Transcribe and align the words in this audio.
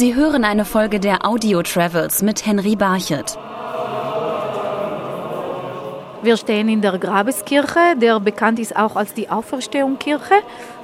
Sie 0.00 0.14
hören 0.14 0.44
eine 0.44 0.64
Folge 0.64 0.98
der 0.98 1.26
Audio 1.26 1.62
Travels 1.62 2.22
mit 2.22 2.46
Henry 2.46 2.74
Barchet. 2.74 3.36
Wir 6.22 6.38
stehen 6.38 6.70
in 6.70 6.80
der 6.80 6.96
Grabeskirche, 6.96 7.98
der 8.00 8.18
bekannt 8.18 8.58
ist 8.60 8.74
auch 8.74 8.96
als 8.96 9.12
die 9.12 9.28
Auferstehungskirche, 9.28 10.36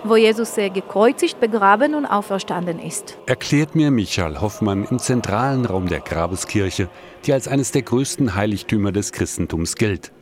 wo 0.04 0.16
Jesus 0.16 0.58
äh, 0.58 0.68
gekreuzigt, 0.68 1.40
begraben 1.40 1.94
und 1.94 2.04
auferstanden 2.04 2.78
ist. 2.78 3.16
Erklärt 3.24 3.74
mir 3.74 3.90
Michael 3.90 4.38
Hoffmann 4.38 4.84
im 4.90 4.98
zentralen 4.98 5.64
Raum 5.64 5.88
der 5.88 6.00
Grabeskirche, 6.00 6.90
die 7.24 7.32
als 7.32 7.48
eines 7.48 7.72
der 7.72 7.84
größten 7.84 8.34
Heiligtümer 8.34 8.92
des 8.92 9.12
Christentums 9.12 9.76
gilt. 9.76 10.12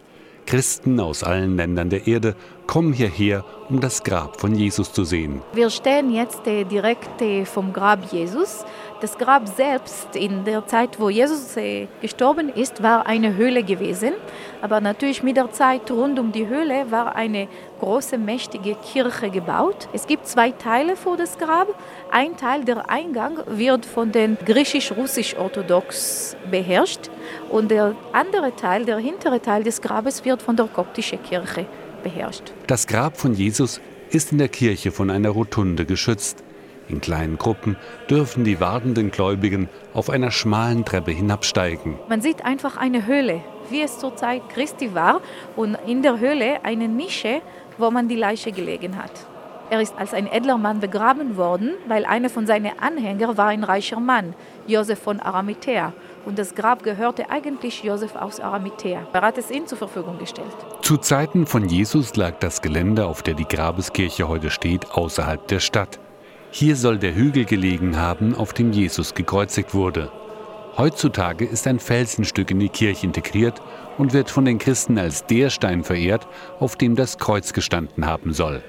Christen 0.46 1.00
aus 1.00 1.24
allen 1.24 1.56
Ländern 1.56 1.90
der 1.90 2.06
Erde 2.06 2.36
kommen 2.66 2.92
hierher, 2.92 3.44
um 3.68 3.80
das 3.80 4.02
Grab 4.02 4.40
von 4.40 4.54
Jesus 4.54 4.92
zu 4.92 5.04
sehen. 5.04 5.42
Wir 5.52 5.70
stehen 5.70 6.12
jetzt 6.12 6.46
äh, 6.46 6.64
direkt 6.64 7.20
äh, 7.22 7.44
vom 7.44 7.72
Grab 7.72 8.12
Jesus. 8.12 8.64
Das 9.00 9.18
Grab 9.18 9.48
selbst 9.48 10.16
in 10.16 10.44
der 10.44 10.66
Zeit, 10.66 10.98
wo 10.98 11.10
Jesus 11.10 11.56
äh, 11.56 11.88
gestorben 12.00 12.48
ist, 12.48 12.82
war 12.82 13.06
eine 13.06 13.36
Höhle 13.36 13.62
gewesen. 13.62 14.12
Aber 14.62 14.80
natürlich 14.80 15.22
mit 15.22 15.36
der 15.36 15.50
Zeit 15.52 15.90
rund 15.90 16.18
um 16.18 16.32
die 16.32 16.46
Höhle 16.46 16.90
war 16.90 17.14
eine 17.14 17.48
große, 17.80 18.16
mächtige 18.16 18.76
Kirche 18.76 19.30
gebaut. 19.30 19.88
Es 19.92 20.06
gibt 20.06 20.26
zwei 20.26 20.52
Teile 20.52 20.96
vor 20.96 21.16
das 21.16 21.36
Grab. 21.38 21.68
Ein 22.10 22.36
Teil, 22.36 22.64
der 22.64 22.88
Eingang, 22.88 23.40
wird 23.46 23.84
von 23.84 24.10
den 24.10 24.38
griechisch-russisch-orthodox 24.44 26.36
beherrscht 26.50 27.10
und 27.50 27.70
der 27.70 27.94
andere 28.12 28.56
Teil, 28.56 28.84
der 28.84 28.98
hintere 28.98 29.40
Teil 29.40 29.64
des 29.64 29.82
Grabes, 29.82 30.24
wird 30.24 30.40
von 30.40 30.56
der 30.56 30.66
koptischen 30.66 31.22
Kirche 31.22 31.66
beherrscht. 32.04 32.52
Das 32.68 32.86
Grab 32.86 33.16
von 33.16 33.34
Jesus 33.34 33.80
ist 34.10 34.30
in 34.30 34.38
der 34.38 34.48
Kirche 34.48 34.92
von 34.92 35.10
einer 35.10 35.30
Rotunde 35.30 35.84
geschützt. 35.84 36.44
In 36.88 37.00
kleinen 37.00 37.38
Gruppen 37.38 37.76
dürfen 38.08 38.44
die 38.44 38.60
wartenden 38.60 39.10
Gläubigen 39.10 39.68
auf 39.94 40.10
einer 40.10 40.30
schmalen 40.30 40.84
Treppe 40.84 41.10
hinabsteigen. 41.10 41.98
Man 42.08 42.20
sieht 42.20 42.44
einfach 42.44 42.76
eine 42.76 43.06
Höhle, 43.06 43.40
wie 43.70 43.82
es 43.82 43.98
zur 43.98 44.14
Zeit 44.16 44.42
Christi 44.50 44.94
war, 44.94 45.22
und 45.56 45.76
in 45.86 46.02
der 46.02 46.20
Höhle 46.20 46.62
eine 46.62 46.86
Nische, 46.88 47.40
wo 47.78 47.90
man 47.90 48.08
die 48.08 48.16
Leiche 48.16 48.52
gelegen 48.52 48.96
hat. 48.96 49.26
Er 49.70 49.80
ist 49.80 49.96
als 49.98 50.12
ein 50.12 50.26
edler 50.26 50.58
Mann 50.58 50.80
begraben 50.80 51.36
worden, 51.36 51.72
weil 51.88 52.04
einer 52.04 52.28
von 52.28 52.46
seinen 52.46 52.78
Anhängern 52.78 53.36
war 53.38 53.46
ein 53.46 53.64
reicher 53.64 53.98
Mann, 53.98 54.34
Josef 54.66 54.98
von 54.98 55.20
Arimathea. 55.20 55.94
Und 56.26 56.38
das 56.38 56.54
Grab 56.54 56.82
gehörte 56.82 57.30
eigentlich 57.30 57.82
Josef 57.82 58.14
aus 58.14 58.40
Arimathea. 58.40 59.06
Er 59.12 59.22
hat 59.22 59.38
es 59.38 59.50
ihm 59.50 59.66
zur 59.66 59.78
Verfügung 59.78 60.18
gestellt. 60.18 60.54
Zu 60.82 60.98
Zeiten 60.98 61.46
von 61.46 61.68
Jesus 61.68 62.14
lag 62.16 62.38
das 62.40 62.60
Gelände, 62.60 63.06
auf 63.06 63.22
der 63.22 63.34
die 63.34 63.48
Grabeskirche 63.48 64.28
heute 64.28 64.50
steht, 64.50 64.90
außerhalb 64.92 65.46
der 65.48 65.60
Stadt. 65.60 65.98
Hier 66.50 66.76
soll 66.76 66.98
der 66.98 67.14
Hügel 67.14 67.46
gelegen 67.46 67.98
haben, 67.98 68.34
auf 68.34 68.52
dem 68.52 68.72
Jesus 68.72 69.14
gekreuzigt 69.14 69.74
wurde. 69.74 70.12
Heutzutage 70.76 71.44
ist 71.44 71.66
ein 71.66 71.78
Felsenstück 71.78 72.50
in 72.50 72.58
die 72.58 72.68
Kirche 72.68 73.06
integriert 73.06 73.62
und 73.96 74.12
wird 74.12 74.30
von 74.30 74.44
den 74.44 74.58
Christen 74.58 74.98
als 74.98 75.24
der 75.24 75.48
Stein 75.50 75.84
verehrt, 75.84 76.26
auf 76.60 76.76
dem 76.76 76.96
das 76.96 77.18
Kreuz 77.18 77.52
gestanden 77.52 78.06
haben 78.06 78.32
soll. 78.32 78.62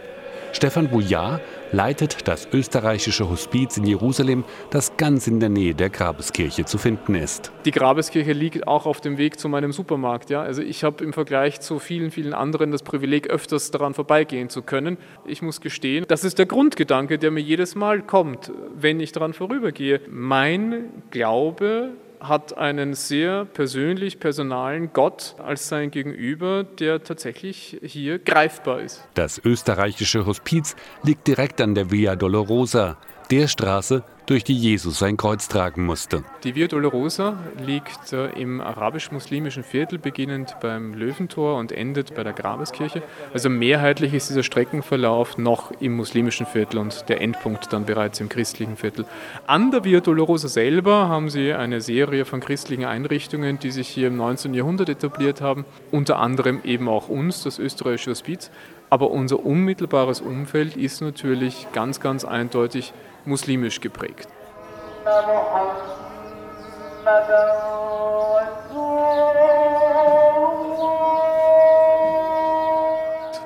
Stefan 0.55 0.87
Bouillard 0.87 1.41
leitet 1.73 2.29
das 2.29 2.47
österreichische 2.53 3.29
Hospiz 3.29 3.75
in 3.75 3.83
Jerusalem, 3.83 4.45
das 4.69 4.95
ganz 4.95 5.27
in 5.27 5.41
der 5.41 5.49
Nähe 5.49 5.75
der 5.75 5.89
Grabeskirche 5.89 6.63
zu 6.63 6.77
finden 6.77 7.13
ist. 7.13 7.51
Die 7.65 7.71
Grabeskirche 7.71 8.31
liegt 8.31 8.65
auch 8.65 8.85
auf 8.85 9.01
dem 9.01 9.17
Weg 9.17 9.37
zu 9.37 9.49
meinem 9.49 9.73
Supermarkt. 9.73 10.29
Ja? 10.29 10.43
Also 10.43 10.61
ich 10.61 10.85
habe 10.85 11.03
im 11.03 11.11
Vergleich 11.11 11.59
zu 11.59 11.77
vielen, 11.79 12.09
vielen 12.09 12.33
anderen 12.33 12.71
das 12.71 12.83
Privileg, 12.83 13.27
öfters 13.29 13.69
daran 13.69 13.93
vorbeigehen 13.93 14.47
zu 14.47 14.61
können. 14.61 14.97
Ich 15.25 15.41
muss 15.41 15.59
gestehen, 15.59 16.05
das 16.07 16.23
ist 16.23 16.39
der 16.39 16.45
Grundgedanke, 16.45 17.19
der 17.19 17.31
mir 17.31 17.41
jedes 17.41 17.75
Mal 17.75 18.01
kommt, 18.01 18.49
wenn 18.73 19.01
ich 19.01 19.11
daran 19.11 19.33
vorübergehe. 19.33 19.99
Mein 20.09 20.85
Glaube 21.11 21.91
hat 22.19 22.57
einen 22.57 22.93
sehr 22.93 23.45
persönlich 23.45 24.19
personalen 24.19 24.91
Gott 24.93 25.35
als 25.37 25.67
sein 25.67 25.91
Gegenüber, 25.91 26.63
der 26.63 27.03
tatsächlich 27.03 27.79
hier 27.83 28.19
greifbar 28.19 28.81
ist. 28.81 29.07
Das 29.13 29.41
österreichische 29.43 30.25
Hospiz 30.25 30.75
liegt 31.03 31.27
direkt 31.27 31.61
an 31.61 31.75
der 31.75 31.91
Via 31.91 32.15
Dolorosa, 32.15 32.97
der 33.31 33.47
Straße, 33.47 34.03
durch 34.25 34.43
die 34.43 34.55
Jesus 34.55 34.99
sein 34.99 35.17
Kreuz 35.17 35.47
tragen 35.47 35.85
musste. 35.85 36.23
Die 36.43 36.55
Via 36.55 36.67
Dolorosa 36.67 37.37
liegt 37.65 38.13
äh, 38.13 38.27
im 38.39 38.61
arabisch-muslimischen 38.61 39.63
Viertel, 39.63 39.99
beginnend 39.99 40.55
beim 40.61 40.93
Löwentor 40.93 41.57
und 41.57 41.71
endet 41.71 42.15
bei 42.15 42.23
der 42.23 42.33
Grabeskirche. 42.33 43.03
Also 43.33 43.49
mehrheitlich 43.49 44.13
ist 44.13 44.29
dieser 44.29 44.43
Streckenverlauf 44.43 45.37
noch 45.37 45.71
im 45.79 45.95
muslimischen 45.95 46.45
Viertel 46.45 46.79
und 46.79 47.07
der 47.09 47.21
Endpunkt 47.21 47.71
dann 47.71 47.85
bereits 47.85 48.19
im 48.19 48.29
christlichen 48.29 48.77
Viertel. 48.77 49.05
An 49.47 49.71
der 49.71 49.83
Via 49.83 49.99
Dolorosa 49.99 50.47
selber 50.47 51.07
haben 51.07 51.29
sie 51.29 51.53
eine 51.53 51.81
Serie 51.81 52.25
von 52.25 52.39
christlichen 52.39 52.85
Einrichtungen, 52.85 53.59
die 53.59 53.71
sich 53.71 53.87
hier 53.87 54.07
im 54.07 54.17
19. 54.17 54.53
Jahrhundert 54.53 54.89
etabliert 54.89 55.41
haben, 55.41 55.65
unter 55.91 56.19
anderem 56.19 56.61
eben 56.63 56.89
auch 56.89 57.09
uns, 57.09 57.43
das 57.43 57.59
österreichische 57.59 58.11
Hospiz. 58.11 58.49
Aber 58.95 59.11
unser 59.11 59.45
unmittelbares 59.45 60.21
Umfeld 60.21 60.77
ist 60.77 61.01
natürlich 61.01 61.67
ganz, 61.73 61.99
ganz 61.99 62.23
eindeutig 62.23 62.93
muslimisch 63.25 63.81
geprägt. 63.81 64.29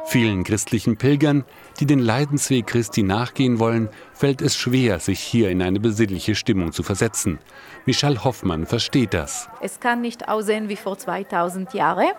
Vielen 0.05 0.43
christlichen 0.43 0.97
Pilgern, 0.97 1.43
die 1.79 1.87
den 1.87 1.97
Leidensweg 1.97 2.67
Christi 2.67 3.01
nachgehen 3.01 3.57
wollen, 3.57 3.89
fällt 4.13 4.43
es 4.43 4.55
schwer, 4.55 4.99
sich 4.99 5.19
hier 5.19 5.49
in 5.49 5.63
eine 5.63 5.79
besinnliche 5.79 6.35
Stimmung 6.35 6.73
zu 6.73 6.83
versetzen. 6.83 7.39
Michal 7.87 8.23
Hoffmann 8.23 8.67
versteht 8.67 9.15
das. 9.15 9.49
Es 9.61 9.79
kann 9.79 10.01
nicht 10.01 10.27
aussehen 10.27 10.69
wie 10.69 10.75
vor 10.75 10.99
2000 10.99 11.73
Jahren. 11.73 12.11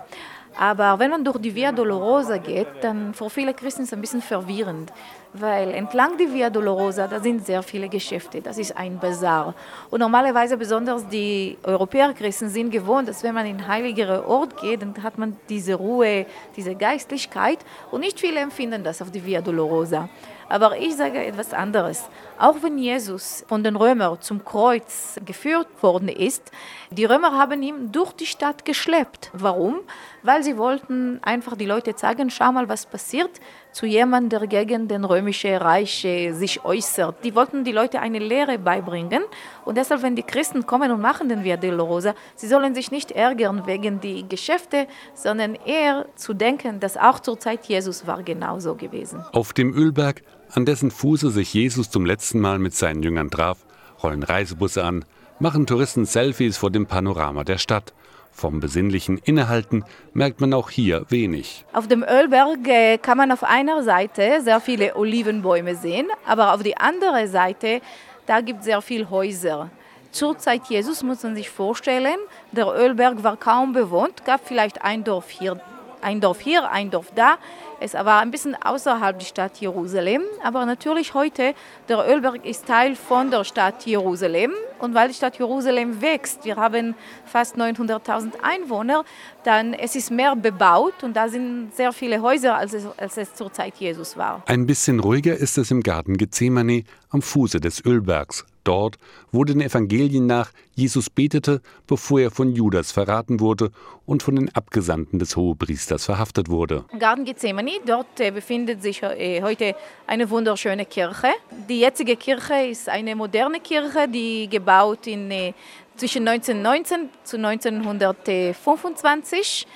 Aber 0.61 0.99
wenn 0.99 1.11
man 1.11 1.25
durch 1.25 1.39
die 1.39 1.55
Via 1.55 1.73
Dolorosa 1.73 2.37
geht, 2.37 2.69
dann 2.83 3.15
für 3.15 3.31
viele 3.31 3.55
Christen 3.55 3.81
ist 3.81 3.89
es 3.89 3.95
ein 3.95 4.03
bisschen 4.03 4.21
verwirrend, 4.21 4.93
weil 5.33 5.71
entlang 5.71 6.19
die 6.19 6.31
Via 6.31 6.51
Dolorosa, 6.51 7.07
da 7.07 7.19
sind 7.19 7.47
sehr 7.47 7.63
viele 7.63 7.89
Geschäfte, 7.89 8.43
das 8.43 8.59
ist 8.59 8.77
ein 8.77 8.99
Bazar. 8.99 9.55
Und 9.89 10.01
normalerweise 10.01 10.59
besonders 10.59 11.09
die 11.09 11.57
Europäer-Christen 11.63 12.51
sind 12.51 12.71
gewohnt, 12.71 13.09
dass 13.09 13.23
wenn 13.23 13.35
man 13.35 13.47
in 13.47 13.67
heiligere 13.67 14.29
Ort 14.29 14.61
geht, 14.61 14.83
dann 14.83 15.03
hat 15.03 15.17
man 15.17 15.35
diese 15.49 15.77
Ruhe, 15.77 16.27
diese 16.55 16.75
Geistlichkeit 16.75 17.61
und 17.91 18.01
nicht 18.01 18.21
viele 18.21 18.41
empfinden 18.41 18.85
das 18.85 19.01
auf 19.01 19.11
die 19.11 19.25
Via 19.25 19.41
Dolorosa. 19.41 20.11
Aber 20.51 20.77
ich 20.77 20.97
sage 20.97 21.25
etwas 21.25 21.55
anderes. 21.55 22.09
Auch 22.37 22.57
wenn 22.63 22.77
Jesus 22.77 23.45
von 23.49 23.63
den 23.63 23.77
Römern 23.77 24.21
zum 24.21 24.45
Kreuz 24.45 25.19
geführt 25.25 25.69
worden 25.81 26.09
ist, 26.09 26.51
die 26.91 27.05
Römer 27.05 27.39
haben 27.39 27.63
ihn 27.63 27.93
durch 27.93 28.13
die 28.13 28.27
Stadt 28.27 28.65
geschleppt. 28.65 29.31
Warum? 29.33 29.79
Weil 30.25 30.43
sie 30.43 30.59
wollten 30.59 31.21
einfach 31.23 31.57
die 31.57 31.67
Leute 31.67 31.95
zeigen, 31.95 32.31
schau 32.31 32.51
mal, 32.51 32.69
was 32.69 32.85
passiert 32.85 33.31
zu 33.71 33.87
jemandem, 33.87 34.41
der 34.41 34.49
gegen 34.49 34.89
den 34.89 35.05
römischen 35.05 35.55
Reich 35.55 36.01
sich 36.33 36.65
äußert. 36.65 37.25
Die 37.25 37.37
wollten 37.37 37.63
die 37.63 37.71
Leute 37.71 38.01
eine 38.01 38.19
Lehre 38.19 38.59
beibringen. 38.59 39.23
Und 39.65 39.77
deshalb, 39.77 40.03
wenn 40.03 40.17
die 40.17 40.25
Christen 40.25 40.67
kommen 40.67 40.91
und 40.91 41.01
machen 41.01 41.29
den 41.29 41.45
Via 41.45 41.57
Dolorosa, 41.57 42.15
sie 42.35 42.49
sollen 42.49 42.75
sich 42.75 42.91
nicht 42.91 43.13
ärgern 43.13 43.67
wegen 43.67 44.01
die 44.01 44.29
Geschäfte, 44.29 44.89
sondern 45.15 45.55
eher 45.55 46.07
zu 46.17 46.35
denken, 46.35 46.81
dass 46.81 46.97
auch 46.97 47.21
zur 47.21 47.39
Zeit 47.39 47.67
Jesus 47.67 48.05
war 48.05 48.25
genauso 48.25 48.75
gewesen. 48.75 49.25
Auf 49.33 49.53
dem 49.53 49.73
Ölberg 49.73 50.23
an 50.53 50.65
dessen 50.65 50.91
Fuße 50.91 51.31
sich 51.31 51.55
Jesus 51.55 51.91
zum 51.91 52.05
letzten 52.05 52.41
Mal 52.41 52.59
mit 52.59 52.75
seinen 52.75 53.03
Jüngern 53.03 53.31
traf, 53.31 53.59
rollen 54.03 54.23
Reisebusse 54.23 54.85
an, 54.85 55.05
machen 55.39 55.67
Touristen 55.67 56.05
Selfies 56.05 56.57
vor 56.57 56.71
dem 56.71 56.87
Panorama 56.87 57.45
der 57.45 57.59
Stadt. 57.59 57.93
Vom 58.33 58.61
besinnlichen 58.61 59.19
Innehalten 59.19 59.85
merkt 60.13 60.41
man 60.41 60.55
auch 60.55 60.71
hier 60.71 61.05
wenig. 61.09 61.65
Auf 61.73 61.89
dem 61.89 62.03
Ölberg 62.03 62.67
äh, 62.67 62.99
kann 62.99 63.19
man 63.19 63.33
auf 63.33 63.45
einer 63.45 63.83
Seite 63.83 64.41
sehr 64.43 64.61
viele 64.61 64.97
Olivenbäume 64.97 65.75
sehen, 65.75 66.09
aber 66.27 66.55
auf 66.55 66.63
der 66.63 66.81
anderen 66.81 67.29
Seite, 67.29 67.81
da 68.27 68.41
gibt 68.41 68.61
es 68.61 68.67
sehr 68.67 68.81
viele 68.81 69.11
Häuser. 69.11 69.71
Zur 70.13 70.39
Zeit 70.39 70.63
Jesus 70.69 71.03
muss 71.03 71.23
man 71.23 71.37
sich 71.37 71.51
vorstellen, 71.51 72.17
der 72.51 72.67
Ölberg 72.67 73.23
war 73.23 73.37
kaum 73.37 73.73
bewohnt, 73.73 74.25
gab 74.25 74.47
vielleicht 74.47 74.83
ein 74.83 75.05
Dorf 75.05 75.31
hier, 75.31 75.61
ein 76.03 76.21
Dorf 76.21 76.41
hier, 76.41 76.71
ein 76.71 76.91
Dorf 76.91 77.13
da. 77.15 77.39
Es 77.81 77.95
war 77.95 78.21
ein 78.21 78.31
bisschen 78.31 78.55
außerhalb 78.55 79.19
der 79.19 79.27
Stadt 79.27 79.59
Jerusalem, 79.59 80.23
aber 80.43 80.67
natürlich 80.67 81.15
heute, 81.15 81.55
der 81.89 82.07
Ölberg 82.09 82.45
ist 82.45 82.67
Teil 82.67 82.95
von 82.95 83.31
der 83.31 83.45
Stadt 83.45 83.87
Jerusalem 83.87 84.53
und 84.79 84.95
weil 84.95 85.09
die 85.09 85.15
Stadt 85.15 85.39
Jerusalem 85.39 86.03
wächst, 86.03 86.45
wir 86.45 86.57
haben 86.57 86.95
fast 87.25 87.57
900.000 87.57 88.33
Einwohner, 88.43 89.05
dann 89.45 89.73
es 89.73 89.97
ist 89.97 90.11
mehr 90.11 90.37
bebaut 90.37 91.03
und 91.03 91.17
da 91.17 91.29
sind 91.29 91.75
sehr 91.75 91.93
viele 91.93 92.21
Häuser, 92.21 92.57
als 92.57 92.75
es, 92.75 92.87
als 92.99 93.17
es 93.17 93.35
zur 93.35 93.53
Zeit 93.53 93.77
Jesus 93.77 94.17
war. 94.17 94.43
Ein 94.47 94.67
bisschen 94.67 95.01
ruhiger 95.01 95.37
ist 95.37 95.57
es 95.57 95.71
im 95.71 95.83
Garten 95.83 96.17
Gethsemane 96.17 96.85
am 97.09 97.23
Fuße 97.23 97.61
des 97.61 97.85
Ölbergs. 97.85 98.45
Dort, 98.65 98.97
wo 99.33 99.45
den 99.45 99.61
Evangelien 99.61 100.27
nach 100.27 100.51
Jesus 100.75 101.11
betete, 101.11 101.61
bevor 101.87 102.21
er 102.21 102.31
von 102.31 102.55
Judas 102.55 102.93
verraten 102.93 103.41
wurde 103.41 103.73
und 104.07 104.23
von 104.23 104.37
den 104.37 104.55
Abgesandten 104.55 105.19
des 105.19 105.37
Hohepriesters 105.37 106.05
verhaftet 106.05 106.49
wurde. 106.49 106.85
Garten 106.99 107.25
Gethsemane. 107.25 107.73
Dort 107.87 108.17
befindet 108.17 108.83
sich 108.83 109.03
heute 109.03 109.75
eine 110.07 110.31
wunderschöne 110.31 110.87
Kirche. 110.87 111.29
Die 111.69 111.81
jetzige 111.81 112.17
Kirche 112.17 112.69
ist 112.71 112.89
eine 112.89 113.17
moderne 113.17 113.61
Kirche, 113.61 114.09
die 114.09 114.49
gebaut 114.49 115.07
in 115.07 115.53
zwischen 115.97 116.27
1919 116.27 117.11
zu 117.25 117.37
1925 117.37 119.67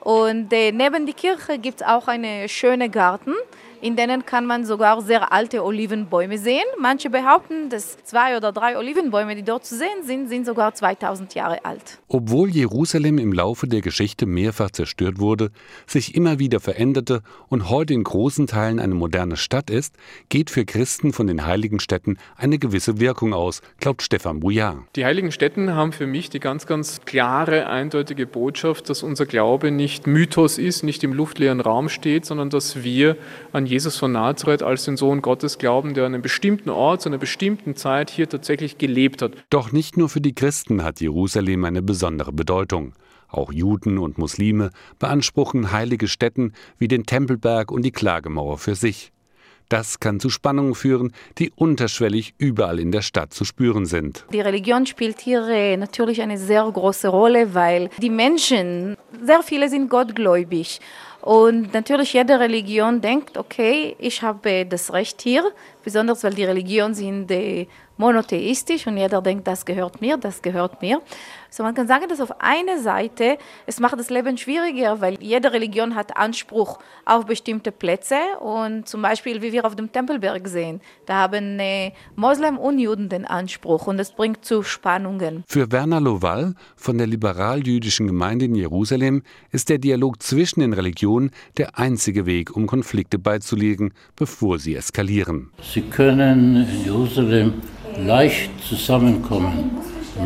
und 0.00 0.50
neben 0.50 1.06
der 1.06 1.14
Kirche 1.14 1.58
gibt 1.58 1.80
es 1.80 1.86
auch 1.86 2.08
einen 2.08 2.48
schönen 2.48 2.90
Garten 2.90 3.34
in 3.84 3.96
denen 3.96 4.24
kann 4.24 4.46
man 4.46 4.64
sogar 4.64 5.02
sehr 5.02 5.30
alte 5.30 5.62
Olivenbäume 5.62 6.38
sehen. 6.38 6.64
Manche 6.80 7.10
behaupten, 7.10 7.68
dass 7.68 8.02
zwei 8.04 8.34
oder 8.34 8.50
drei 8.50 8.78
Olivenbäume, 8.78 9.36
die 9.36 9.42
dort 9.42 9.66
zu 9.66 9.76
sehen 9.76 10.06
sind, 10.06 10.30
sind 10.30 10.46
sogar 10.46 10.72
2000 10.72 11.34
Jahre 11.34 11.66
alt. 11.66 11.98
Obwohl 12.08 12.48
Jerusalem 12.48 13.18
im 13.18 13.34
Laufe 13.34 13.68
der 13.68 13.82
Geschichte 13.82 14.24
mehrfach 14.24 14.70
zerstört 14.70 15.18
wurde, 15.18 15.50
sich 15.86 16.14
immer 16.14 16.38
wieder 16.38 16.60
veränderte 16.60 17.20
und 17.50 17.68
heute 17.68 17.92
in 17.92 18.04
großen 18.04 18.46
Teilen 18.46 18.80
eine 18.80 18.94
moderne 18.94 19.36
Stadt 19.36 19.68
ist, 19.68 19.94
geht 20.30 20.48
für 20.48 20.64
Christen 20.64 21.12
von 21.12 21.26
den 21.26 21.44
heiligen 21.44 21.78
Städten 21.78 22.16
eine 22.38 22.58
gewisse 22.58 23.00
Wirkung 23.00 23.34
aus, 23.34 23.60
glaubt 23.80 24.00
Stefan 24.00 24.40
Bouillard. 24.40 24.78
Die 24.96 25.04
heiligen 25.04 25.30
Städten 25.30 25.74
haben 25.74 25.92
für 25.92 26.06
mich 26.06 26.30
die 26.30 26.40
ganz, 26.40 26.64
ganz 26.64 27.02
klare, 27.04 27.66
eindeutige 27.66 28.26
Botschaft, 28.26 28.88
dass 28.88 29.02
unser 29.02 29.26
Glaube 29.26 29.70
nicht 29.70 30.06
Mythos 30.06 30.56
ist, 30.56 30.84
nicht 30.84 31.04
im 31.04 31.12
luftleeren 31.12 31.60
Raum 31.60 31.90
steht, 31.90 32.24
sondern 32.24 32.48
dass 32.48 32.82
wir 32.82 33.18
an 33.52 33.73
Jesus 33.74 33.96
von 33.96 34.12
Nazareth 34.12 34.62
als 34.62 34.84
den 34.84 34.96
Sohn 34.96 35.20
Gottes 35.20 35.58
glauben, 35.58 35.94
der 35.94 36.06
an 36.06 36.14
einem 36.14 36.22
bestimmten 36.22 36.70
Ort, 36.70 37.02
zu 37.02 37.08
einer 37.08 37.18
bestimmten 37.18 37.74
Zeit 37.74 38.08
hier 38.08 38.28
tatsächlich 38.28 38.78
gelebt 38.78 39.20
hat. 39.20 39.32
Doch 39.50 39.72
nicht 39.72 39.96
nur 39.96 40.08
für 40.08 40.20
die 40.20 40.32
Christen 40.32 40.84
hat 40.84 41.00
Jerusalem 41.00 41.64
eine 41.64 41.82
besondere 41.82 42.32
Bedeutung. 42.32 42.92
Auch 43.26 43.52
Juden 43.52 43.98
und 43.98 44.16
Muslime 44.16 44.70
beanspruchen 45.00 45.72
heilige 45.72 46.06
Stätten 46.06 46.52
wie 46.78 46.86
den 46.86 47.04
Tempelberg 47.04 47.72
und 47.72 47.84
die 47.84 47.90
Klagemauer 47.90 48.58
für 48.58 48.76
sich. 48.76 49.10
Das 49.68 49.98
kann 49.98 50.20
zu 50.20 50.30
Spannungen 50.30 50.76
führen, 50.76 51.12
die 51.38 51.50
unterschwellig 51.56 52.34
überall 52.38 52.78
in 52.78 52.92
der 52.92 53.02
Stadt 53.02 53.32
zu 53.32 53.44
spüren 53.44 53.86
sind. 53.86 54.24
Die 54.32 54.40
Religion 54.40 54.86
spielt 54.86 55.20
hier 55.20 55.48
äh, 55.48 55.76
natürlich 55.76 56.22
eine 56.22 56.38
sehr 56.38 56.70
große 56.70 57.08
Rolle, 57.08 57.54
weil 57.54 57.88
die 58.00 58.10
Menschen, 58.10 58.96
sehr 59.20 59.42
viele 59.42 59.68
sind 59.68 59.88
gottgläubig. 59.88 60.80
Und 61.24 61.72
natürlich 61.72 62.12
jede 62.12 62.38
Religion 62.38 63.00
denkt, 63.00 63.38
okay, 63.38 63.96
ich 63.98 64.20
habe 64.20 64.66
das 64.66 64.92
Recht 64.92 65.22
hier, 65.22 65.42
besonders 65.82 66.22
weil 66.22 66.34
die 66.34 66.44
Religionen 66.44 66.94
sind 66.94 67.30
äh, 67.30 67.66
monotheistisch 67.96 68.86
und 68.86 68.96
jeder 68.96 69.22
denkt, 69.22 69.46
das 69.46 69.64
gehört 69.64 70.00
mir, 70.00 70.16
das 70.16 70.42
gehört 70.42 70.82
mir. 70.82 71.00
So 71.50 71.62
man 71.62 71.74
kann 71.74 71.86
sagen, 71.86 72.08
dass 72.08 72.20
auf 72.20 72.40
einer 72.40 72.80
Seite 72.80 73.38
es 73.66 73.78
macht 73.78 73.96
das 73.96 74.10
Leben 74.10 74.36
schwieriger, 74.36 75.00
weil 75.00 75.16
jede 75.20 75.52
Religion 75.52 75.94
hat 75.94 76.16
Anspruch 76.16 76.80
auf 77.04 77.26
bestimmte 77.26 77.70
Plätze 77.70 78.16
und 78.40 78.88
zum 78.88 79.02
Beispiel, 79.02 79.40
wie 79.40 79.52
wir 79.52 79.64
auf 79.64 79.76
dem 79.76 79.92
Tempelberg 79.92 80.48
sehen, 80.48 80.80
da 81.06 81.14
haben 81.14 81.60
äh, 81.60 81.92
Moslem 82.16 82.58
und 82.58 82.80
Juden 82.80 83.08
den 83.08 83.24
Anspruch 83.24 83.86
und 83.86 83.98
das 83.98 84.10
bringt 84.10 84.44
zu 84.44 84.64
Spannungen. 84.64 85.44
Für 85.46 85.70
Werner 85.70 86.00
Lowall 86.00 86.54
von 86.74 86.98
der 86.98 87.06
liberal-jüdischen 87.06 88.08
Gemeinde 88.08 88.46
in 88.46 88.56
Jerusalem 88.56 89.22
ist 89.52 89.68
der 89.68 89.78
Dialog 89.78 90.22
zwischen 90.24 90.58
den 90.58 90.72
Religionen 90.72 91.30
der 91.56 91.78
einzige 91.78 92.26
Weg, 92.26 92.56
um 92.56 92.66
Konflikte 92.66 93.20
beizulegen, 93.20 93.92
bevor 94.16 94.58
sie 94.58 94.74
eskalieren. 94.74 95.50
Sie 95.62 95.82
können 95.82 96.56
in 96.56 96.84
Jerusalem 96.84 97.62
leicht 97.98 98.50
zusammenkommen 98.66 99.70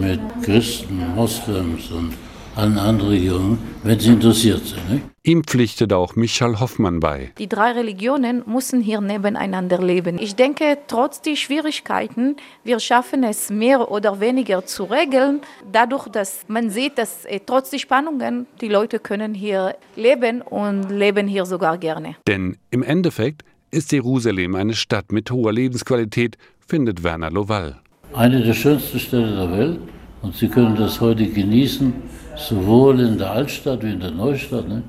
mit 0.01 0.21
Christen, 0.43 1.15
Moslems 1.15 1.91
und 1.91 2.15
allen 2.59 2.77
anderen 2.77 3.11
Religionen, 3.11 3.59
wenn 3.85 4.01
sie 4.01 4.11
interessiert 4.11 4.65
sind. 4.67 4.91
Nicht? 4.91 5.05
Ihm 5.23 5.45
pflichtet 5.45 5.93
auch 5.93 6.17
Michael 6.17 6.59
Hoffmann 6.59 6.99
bei. 6.99 7.31
Die 7.39 7.49
drei 7.49 7.73
Religionen 7.73 8.43
müssen 8.47 8.81
hier 8.81 9.01
nebeneinander 9.01 9.79
leben. 9.81 10.19
Ich 10.19 10.35
denke, 10.35 10.79
trotz 10.89 11.21
der 11.21 11.37
Schwierigkeiten, 11.37 12.37
wir 12.65 12.81
schaffen 12.81 13.23
es 13.23 13.51
mehr 13.51 13.91
oder 13.91 14.21
weniger 14.21 14.67
zu 14.67 14.85
regeln, 14.85 15.41
dadurch, 15.71 16.09
dass 16.09 16.41
man 16.49 16.71
sieht, 16.71 16.99
dass 16.99 17.25
äh, 17.27 17.41
trotz 17.45 17.71
der 17.71 17.79
Spannungen 17.79 18.47
die 18.61 18.69
Leute 18.69 18.99
können 18.99 19.35
hier 19.35 19.77
leben 19.95 20.43
und 20.43 20.91
leben 20.91 21.29
hier 21.29 21.47
sogar 21.47 21.79
gerne. 21.79 22.17
Denn 22.27 22.57
im 22.71 22.83
Endeffekt 22.83 23.45
ist 23.71 23.93
Jerusalem 23.93 24.55
eine 24.55 24.75
Stadt 24.75 25.13
mit 25.13 25.31
hoher 25.31 25.53
Lebensqualität, 25.53 26.37
findet 26.69 27.03
Werner 27.03 27.31
Lowall. 27.31 27.77
Eine 28.13 28.43
der 28.43 28.53
schönsten 28.53 28.99
Städte 28.99 29.35
der 29.35 29.51
Welt 29.51 29.79
und 30.21 30.37
Sie 30.37 30.49
können 30.49 30.77
das 30.77 31.01
heute 31.01 31.27
genießen, 31.27 31.95
sowohl 32.37 33.01
in 33.01 33.17
der 33.17 33.31
Altstadt 33.31 33.83
wie 33.83 33.93
in 33.93 34.01
der 34.01 34.11
Neustadt, 34.11 34.69
ne? 34.69 34.83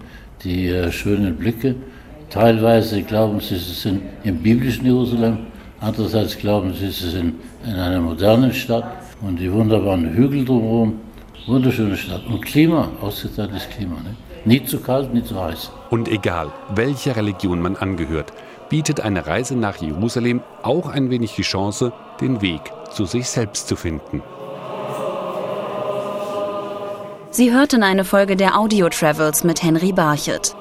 die 0.44 0.68
äh, 0.68 0.92
schönen 0.92 1.38
Blicke. 1.38 1.76
Teilweise 2.30 3.02
glauben 3.04 3.40
Sie, 3.40 3.58
Sie 3.58 3.74
sind 3.74 4.02
im 4.26 4.40
biblischen 4.40 4.86
Jerusalem, 4.86 5.38
andererseits 5.80 6.38
glauben 6.38 6.74
Sie, 6.74 6.90
Sie 6.90 7.12
sind 7.12 7.36
in 7.66 7.76
einer 7.76 8.02
modernen 8.02 8.54
Stadt 8.54 8.84
und 9.22 9.40
die 9.40 9.52
wunderbaren 9.52 10.14
Hügel 10.14 10.44
drumherum. 10.44 11.00
Wunderschöne 11.48 11.96
Stadt. 11.96 12.26
Und 12.28 12.42
Klima, 12.42 12.92
ausgezeichntes 13.02 13.70
Klima. 13.70 13.96
Ne? 13.96 14.16
Nie 14.44 14.64
zu 14.66 14.80
kalt, 14.82 15.14
nie 15.14 15.24
zu 15.24 15.42
heiß. 15.42 15.72
Und 15.90 16.10
egal, 16.10 16.52
welcher 16.76 17.16
Religion 17.16 17.62
man 17.62 17.78
angehört, 17.78 18.34
bietet 18.70 19.02
eine 19.02 19.28
Reise 19.28 19.56
nach 19.56 19.78
Jerusalem 19.78 20.42
auch 20.64 20.88
ein 20.88 21.10
wenig 21.10 21.36
die 21.36 21.42
Chance, 21.42 21.92
den 22.22 22.42
Weg 22.42 22.62
zu 22.92 23.06
sich 23.06 23.30
selbst 23.30 23.68
zu 23.68 23.76
finden. 23.76 24.22
Sie 27.32 27.54
hörten 27.54 27.84
eine 27.84 28.06
Folge 28.06 28.36
der 28.36 28.58
Audio 28.58 28.90
Travels 28.90 29.44
mit 29.44 29.62
Henry 29.62 29.92
Barchet. 29.92 30.56